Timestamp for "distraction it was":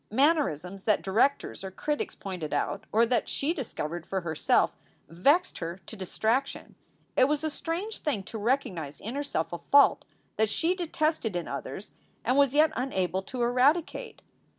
5.95-7.43